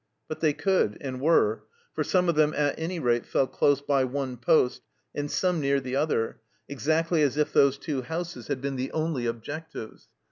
But 0.27 0.39
they 0.39 0.53
could, 0.53 0.97
and 0.99 1.21
were, 1.21 1.61
for 1.93 2.03
some 2.03 2.27
of 2.27 2.33
them 2.33 2.55
at 2.55 2.73
any 2.79 2.97
rate 2.99 3.23
fell 3.23 3.45
close 3.45 3.81
by 3.81 4.03
one 4.03 4.35
poste, 4.35 4.81
and 5.13 5.29
some 5.29 5.61
near 5.61 5.79
the 5.79 5.95
other, 5.95 6.39
exactly 6.67 7.21
as 7.21 7.37
if 7.37 7.53
those 7.53 7.77
two 7.77 8.01
houses 8.01 8.47
had 8.47 8.61
been 8.61 8.77
the 8.77 8.91
only 8.93 9.27
objectives. 9.27 10.09